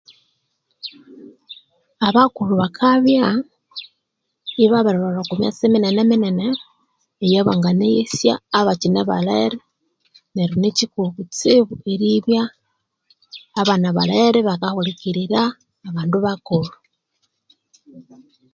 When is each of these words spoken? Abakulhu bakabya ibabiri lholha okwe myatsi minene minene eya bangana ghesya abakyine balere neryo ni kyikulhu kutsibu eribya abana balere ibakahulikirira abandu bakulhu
Abakulhu 2.07 2.53
bakabya 2.61 3.25
ibabiri 4.63 4.97
lholha 4.99 5.19
okwe 5.21 5.35
myatsi 5.41 5.65
minene 5.73 6.01
minene 6.11 6.47
eya 7.25 7.47
bangana 7.47 7.85
ghesya 7.93 8.33
abakyine 8.59 9.01
balere 9.09 9.57
neryo 10.35 10.55
ni 10.59 10.69
kyikulhu 10.75 11.11
kutsibu 11.15 11.73
eribya 11.93 12.43
abana 13.61 13.87
balere 13.97 14.37
ibakahulikirira 14.41 15.41
abandu 15.87 16.17
bakulhu 16.25 16.75